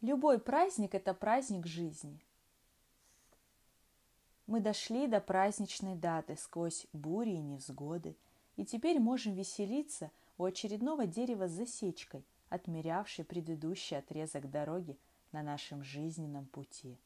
Любой 0.00 0.38
праздник– 0.38 0.94
это 0.96 1.12
праздник 1.12 1.66
жизни. 1.66 2.20
Мы 4.46 4.60
дошли 4.60 5.08
до 5.08 5.20
праздничной 5.20 5.96
даты 5.96 6.36
сквозь 6.36 6.86
бури 6.92 7.30
и 7.30 7.40
невзгоды, 7.40 8.16
и 8.56 8.64
теперь 8.64 9.00
можем 9.00 9.34
веселиться 9.34 10.12
у 10.38 10.44
очередного 10.44 11.06
дерева 11.06 11.48
с 11.48 11.50
засечкой, 11.50 12.24
отмерявшей 12.48 13.24
предыдущий 13.24 13.98
отрезок 13.98 14.48
дороги 14.48 14.96
на 15.32 15.42
нашем 15.42 15.82
жизненном 15.82 16.46
пути. 16.46 16.96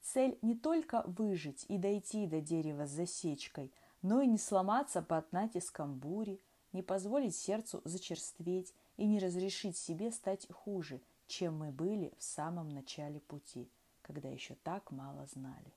Цель 0.00 0.38
не 0.40 0.56
только 0.56 1.02
выжить 1.06 1.66
и 1.68 1.76
дойти 1.76 2.26
до 2.26 2.40
дерева 2.40 2.86
с 2.86 2.90
засечкой, 2.90 3.70
но 4.00 4.22
и 4.22 4.26
не 4.26 4.38
сломаться 4.38 5.02
под 5.02 5.30
натиском 5.32 5.98
бури, 5.98 6.40
не 6.72 6.82
позволить 6.82 7.36
сердцу 7.36 7.82
зачерстветь 7.84 8.72
и 8.96 9.04
не 9.04 9.18
разрешить 9.18 9.76
себе 9.76 10.10
стать 10.10 10.50
хуже, 10.50 11.02
чем 11.28 11.58
мы 11.58 11.70
были 11.70 12.12
в 12.18 12.22
самом 12.22 12.70
начале 12.70 13.20
пути, 13.20 13.70
когда 14.02 14.28
еще 14.28 14.56
так 14.56 14.90
мало 14.90 15.26
знали. 15.26 15.72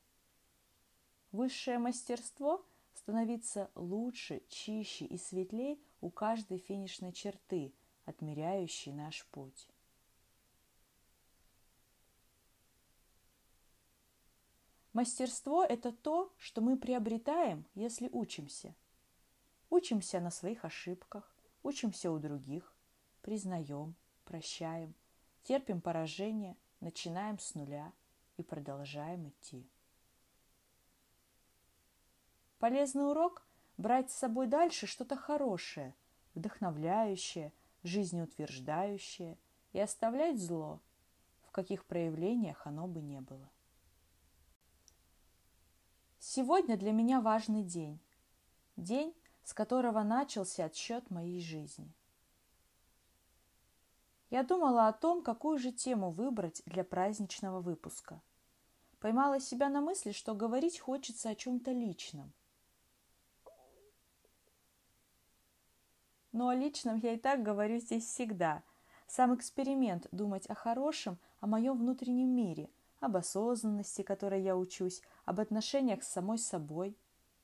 Высшее 1.31 1.77
мастерство– 1.77 2.65
становиться 2.93 3.71
лучше, 3.75 4.43
чище 4.49 5.05
и 5.05 5.17
светлей 5.17 5.81
у 6.01 6.09
каждой 6.09 6.57
финишной 6.57 7.13
черты, 7.13 7.73
отмеряющей 8.05 8.91
наш 8.91 9.25
путь. 9.27 9.67
Мастерство– 14.93 15.63
это 15.69 15.93
то, 15.93 16.33
что 16.37 16.59
мы 16.59 16.77
приобретаем, 16.77 17.65
если 17.75 18.09
учимся. 18.11 18.75
Учимся 19.69 20.19
на 20.19 20.31
своих 20.31 20.65
ошибках, 20.65 21.33
учимся 21.63 22.11
у 22.11 22.19
других, 22.19 22.75
признаем, 23.21 23.95
прощаем, 24.25 24.93
терпим 25.43 25.81
поражение, 25.81 26.55
начинаем 26.79 27.39
с 27.39 27.55
нуля 27.55 27.91
и 28.37 28.43
продолжаем 28.43 29.29
идти. 29.29 29.67
Полезный 32.59 33.09
урок– 33.09 33.43
брать 33.77 34.11
с 34.11 34.15
собой 34.15 34.47
дальше 34.47 34.85
что-то 34.85 35.15
хорошее, 35.15 35.95
вдохновляющее, 36.35 37.51
жизнеутверждающее 37.83 39.37
и 39.73 39.79
оставлять 39.79 40.39
зло, 40.39 40.79
в 41.43 41.51
каких 41.51 41.85
проявлениях 41.85 42.67
оно 42.67 42.87
бы 42.87 43.01
не 43.01 43.21
было. 43.21 43.49
Сегодня 46.19 46.77
для 46.77 46.91
меня 46.91 47.19
важный 47.19 47.63
день. 47.63 47.99
День, 48.77 49.15
с 49.43 49.53
которого 49.53 50.03
начался 50.03 50.65
отсчет 50.65 51.09
моей 51.09 51.41
жизни– 51.41 51.91
я 54.31 54.43
думала 54.43 54.87
о 54.87 54.93
том, 54.93 55.21
какую 55.21 55.57
же 55.59 55.71
тему 55.73 56.09
выбрать 56.09 56.63
для 56.65 56.85
праздничного 56.85 57.59
выпуска. 57.59 58.21
Поймала 59.01 59.41
себя 59.41 59.67
на 59.67 59.81
мысли, 59.81 60.13
что 60.13 60.33
говорить 60.33 60.79
хочется 60.79 61.29
о 61.29 61.35
чем-то 61.35 61.71
личном. 61.71 62.31
Но 66.31 66.47
о 66.47 66.55
личном 66.55 66.95
я 66.95 67.13
и 67.13 67.17
так 67.17 67.43
говорю 67.43 67.77
здесь 67.79 68.05
всегда. 68.05 68.63
Сам 69.05 69.35
эксперимент 69.35 70.07
думать 70.13 70.45
о 70.47 70.55
хорошем, 70.55 71.19
о 71.41 71.47
моем 71.47 71.77
внутреннем 71.77 72.29
мире, 72.29 72.69
об 73.01 73.17
осознанности, 73.17 74.01
которой 74.01 74.41
я 74.41 74.55
учусь, 74.55 75.01
об 75.25 75.41
отношениях 75.41 76.03
с 76.03 76.07
самой 76.07 76.37
собой. 76.37 76.95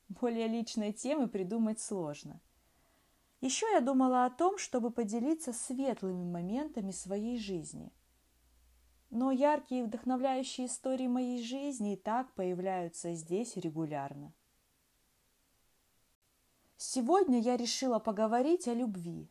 Более 0.08 0.46
личной 0.46 0.94
темы 0.94 1.28
придумать 1.28 1.80
сложно– 1.80 2.40
еще 3.40 3.66
я 3.72 3.80
думала 3.80 4.24
о 4.24 4.30
том, 4.30 4.58
чтобы 4.58 4.90
поделиться 4.90 5.52
светлыми 5.52 6.24
моментами 6.24 6.90
своей 6.90 7.38
жизни. 7.38 7.92
Но 9.10 9.30
яркие 9.30 9.82
и 9.82 9.84
вдохновляющие 9.84 10.66
истории 10.66 11.06
моей 11.06 11.42
жизни 11.42 11.94
и 11.94 11.96
так 11.96 12.34
появляются 12.34 13.14
здесь 13.14 13.56
регулярно. 13.56 14.34
Сегодня 16.76 17.40
я 17.40 17.56
решила 17.56 17.98
поговорить 17.98 18.68
о 18.68 18.74
любви. 18.74 19.30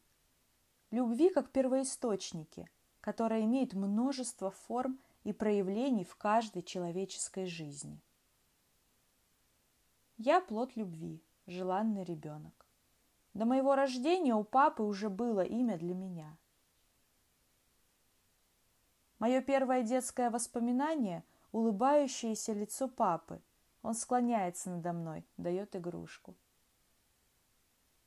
Любви 0.92 1.30
как 1.30 1.52
первоисточнике, 1.52 2.70
которая 3.02 3.44
имеет 3.44 3.74
множество 3.74 4.52
форм 4.52 5.00
и 5.24 5.34
проявлений 5.34 6.06
в 6.06 6.16
каждой 6.16 6.64
человеческой 6.64 7.46
жизни. 7.46 8.02
Я 10.18 10.42
плод 10.42 10.76
любви, 10.76 11.22
желанный 11.46 12.04
ребенок. 12.04 12.67
До 13.38 13.46
моего 13.46 13.76
рождения 13.76 14.34
у 14.34 14.44
папы 14.44 14.82
уже 14.82 15.12
было 15.12 15.42
имя 15.42 15.78
для 15.78 15.94
меня. 15.94 16.40
Мое 19.20 19.42
первое 19.42 19.84
детское 19.84 20.32
воспоминание– 20.32 21.24
улыбающееся 21.52 22.54
лицо 22.54 22.88
папы. 22.88 23.40
Он 23.84 23.94
склоняется 23.94 24.72
надо 24.72 24.92
мной, 24.92 25.24
дает 25.38 25.76
игрушку. 25.76 26.36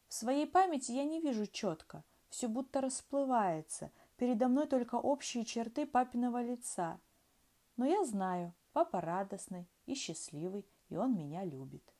В 0.08 0.14
своей 0.14 0.48
памяти 0.48 0.91
я 0.91 1.04
не 1.04 1.20
вижу 1.20 1.47
четко, 1.47 2.02
все 2.28 2.48
будто 2.48 2.80
расплывается, 2.80 3.92
передо 4.16 4.48
мной 4.48 4.66
только 4.66 4.97
общие 4.97 5.44
черты 5.44 5.86
папиного 5.86 6.42
лица. 6.42 6.98
Но 7.76 7.86
я 7.86 8.04
знаю, 8.04 8.52
папа 8.72 9.00
радостный 9.00 9.68
и 9.86 9.94
счастливый, 9.94 10.66
и 10.88 10.97
он 10.97 11.16
меня 11.16 11.44
любит. 11.44 11.94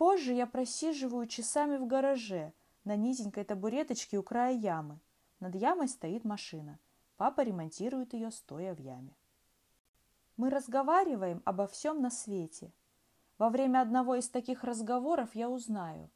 Позже 0.00 0.32
я 0.32 0.46
просиживаю 0.46 1.26
часами 1.26 1.76
в 1.76 1.86
гараже 1.86 2.54
на 2.84 2.96
низенькой 2.96 3.44
табуреточке 3.44 4.18
у 4.18 4.22
края 4.22 4.56
ямы. 4.56 4.98
Над 5.40 5.54
ямой 5.54 5.88
стоит 5.88 6.24
машина. 6.24 6.78
Папа 7.18 7.42
ремонтирует 7.42 8.14
ее, 8.14 8.30
стоя 8.30 8.74
в 8.74 8.78
яме. 8.78 9.14
Мы 10.38 10.48
разговариваем 10.48 11.42
обо 11.44 11.66
всем 11.66 12.00
на 12.00 12.08
свете. 12.08 12.72
Во 13.36 13.50
время 13.50 13.82
одного 13.82 14.14
из 14.14 14.30
таких 14.30 14.64
разговоров 14.64 15.34
я 15.34 15.50
узнаю, 15.50 16.08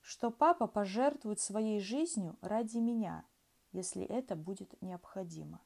что 0.00 0.30
папа 0.30 0.68
пожертвует 0.68 1.40
своей 1.40 1.80
жизнью 1.80 2.38
ради 2.42 2.78
меня, 2.78 3.24
если 3.72 4.04
это 4.04 4.36
будет 4.36 4.80
необходимо. 4.80 5.60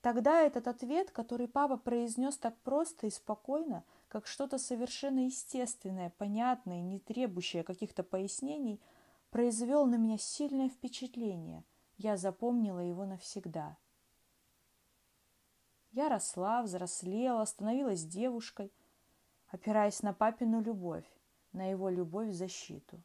Тогда 0.00 0.40
этот 0.40 0.66
ответ, 0.66 1.10
который 1.10 1.48
папа 1.48 1.76
произнес 1.76 2.38
так 2.38 2.58
просто 2.60 3.06
и 3.06 3.10
спокойно, 3.10 3.84
как 4.14 4.28
что-то 4.28 4.58
совершенно 4.58 5.24
естественное, 5.24 6.08
понятное, 6.08 6.82
не 6.82 7.00
требующее 7.00 7.64
каких-то 7.64 8.04
пояснений, 8.04 8.80
произвел 9.30 9.86
на 9.86 9.96
меня 9.96 10.18
сильное 10.18 10.68
впечатление. 10.68 11.64
Я 11.96 12.16
запомнила 12.16 12.78
его 12.78 13.06
навсегда. 13.06 13.76
Я 15.90 16.08
росла, 16.08 16.62
взрослела, 16.62 17.44
становилась 17.44 18.04
девушкой, 18.04 18.72
опираясь 19.48 20.00
на 20.04 20.14
папину 20.14 20.60
любовь, 20.60 21.10
на 21.50 21.68
его 21.68 21.88
любовь 21.88 22.30
защиту. 22.30 23.02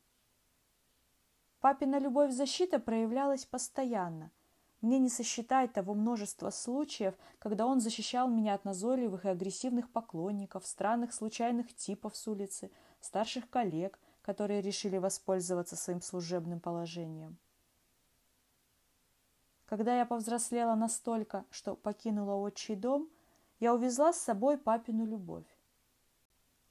Папина 1.60 1.98
любовь 1.98 2.30
в 2.30 2.36
защиту 2.36 2.80
проявлялась 2.80 3.46
постоянно– 3.46 4.30
мне 4.82 5.00
не 5.00 5.10
сосчитать 5.10 5.74
того 5.74 5.94
множества 5.94 6.50
случаев, 6.52 7.16
когда 7.40 7.66
он 7.66 7.82
защищал 7.82 8.30
меня 8.30 8.54
от 8.54 8.66
назойливых 8.66 9.26
и 9.26 9.30
агрессивных 9.30 9.90
поклонников, 9.92 10.66
странных 10.66 11.14
случайных 11.14 11.76
типов 11.76 12.16
с 12.16 12.28
улицы, 12.28 12.72
старших 13.02 13.50
коллег, 13.50 14.00
которые 14.22 14.62
решили 14.62 14.98
воспользоваться 14.98 15.76
своим 15.76 16.02
служебным 16.02 16.60
положением. 16.60 17.38
Когда 19.66 19.98
я 19.98 20.06
повзрослела 20.06 20.76
настолько, 20.76 21.46
что 21.52 21.76
покинула 21.76 22.36
отчий 22.36 22.76
дом, 22.76 23.10
я 23.60 23.74
увезла 23.74 24.14
с 24.14 24.22
собой 24.22 24.58
папину 24.58 25.06
любовь. 25.06 25.46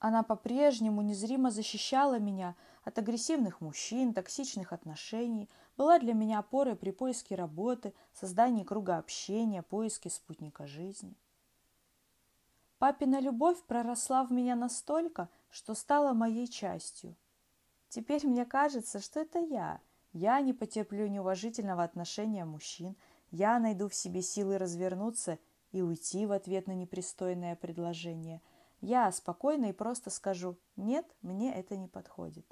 Она 0.01 0.23
по-прежнему 0.23 1.03
незримо 1.03 1.51
защищала 1.51 2.19
меня 2.19 2.57
от 2.85 2.99
агрессивных 2.99 3.61
мужчин, 3.61 4.15
токсичных 4.15 4.73
отношений, 4.73 5.49
была 5.79 5.99
для 5.99 6.13
меня 6.13 6.41
опорой 6.41 6.77
при 6.77 6.91
поиске 6.91 7.35
работы, 7.35 7.95
создании 8.13 8.65
круга 8.65 8.99
общения, 8.99 9.63
поиске 9.63 10.11
спутника 10.11 10.67
жизни. 10.67 11.15
Папина 12.79 13.21
любовь 13.21 13.63
проросла 13.63 14.25
в 14.25 14.31
меня 14.31 14.57
настолько, 14.57 15.31
что 15.49 15.75
стала 15.75 16.13
моей 16.13 16.47
частью. 16.49 17.17
Теперь 17.89 18.27
мне 18.27 18.45
кажется, 18.45 19.01
что 19.01 19.21
это 19.21 19.39
я. 19.39 19.81
Я 20.13 20.39
не 20.43 20.53
потерплю 20.53 21.07
неуважительного 21.07 21.83
отношения 21.83 22.45
мужчин. 22.45 22.95
Я 23.31 23.59
найду 23.59 23.89
в 23.89 23.95
себе 23.95 24.21
силы 24.21 24.59
развернуться 24.59 25.39
и 25.73 25.81
уйти 25.81 26.27
в 26.27 26.33
ответ 26.33 26.67
на 26.67 26.73
непристойное 26.73 27.57
предложение– 27.57 28.43
я 28.81 29.11
спокойно 29.11 29.67
и 29.67 29.73
просто 29.73 30.11
скажу 30.11 30.57
«нет, 30.77 31.05
мне 31.21 31.53
это 31.53 31.77
не 31.77 31.89
подходит». 31.89 32.47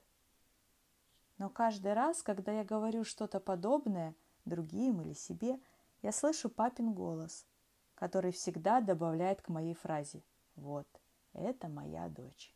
Но 1.39 1.51
каждый 1.51 1.93
раз, 1.93 2.23
когда 2.23 2.53
я 2.53 2.65
говорю 2.65 3.05
что-то 3.05 3.41
подобное 3.41 4.15
другим 4.45 5.03
или 5.03 5.13
себе, 5.13 5.61
я 6.03 6.13
слышу 6.13 6.49
папин 6.49 6.95
голос, 6.95 7.47
который 7.95 8.33
всегда 8.33 8.81
добавляет 8.81 9.43
к 9.43 9.49
моей 9.49 9.75
фразе 9.75 10.23
«вот, 10.55 10.89
это 11.35 11.69
моя 11.69 12.09
дочь». 12.09 12.56